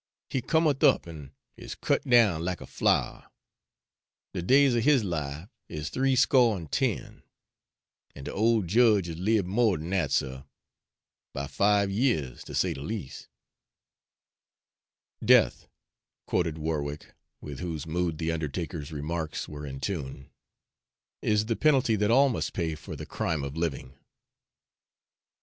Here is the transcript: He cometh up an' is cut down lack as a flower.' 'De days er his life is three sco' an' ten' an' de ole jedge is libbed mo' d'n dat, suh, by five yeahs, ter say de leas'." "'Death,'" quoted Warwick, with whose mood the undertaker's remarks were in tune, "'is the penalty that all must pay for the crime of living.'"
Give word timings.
He 0.31 0.41
cometh 0.41 0.83
up 0.83 1.07
an' 1.07 1.31
is 1.55 1.75
cut 1.75 2.01
down 2.01 2.43
lack 2.43 2.59
as 2.59 2.67
a 2.67 2.71
flower.' 2.71 3.27
'De 4.33 4.41
days 4.41 4.75
er 4.75 4.79
his 4.79 5.03
life 5.03 5.47
is 5.69 5.91
three 5.91 6.15
sco' 6.15 6.55
an' 6.55 6.65
ten' 6.69 7.21
an' 8.15 8.23
de 8.23 8.33
ole 8.33 8.63
jedge 8.63 9.07
is 9.09 9.19
libbed 9.19 9.47
mo' 9.47 9.77
d'n 9.77 9.91
dat, 9.91 10.11
suh, 10.11 10.41
by 11.35 11.45
five 11.45 11.91
yeahs, 11.91 12.43
ter 12.43 12.55
say 12.55 12.73
de 12.73 12.81
leas'." 12.81 13.27
"'Death,'" 15.23 15.67
quoted 16.25 16.57
Warwick, 16.57 17.13
with 17.39 17.59
whose 17.59 17.85
mood 17.85 18.17
the 18.17 18.31
undertaker's 18.31 18.91
remarks 18.91 19.47
were 19.47 19.67
in 19.67 19.79
tune, 19.79 20.31
"'is 21.21 21.45
the 21.45 21.55
penalty 21.55 21.95
that 21.95 22.09
all 22.09 22.29
must 22.29 22.53
pay 22.53 22.73
for 22.73 22.95
the 22.95 23.05
crime 23.05 23.43
of 23.43 23.55
living.'" 23.55 23.93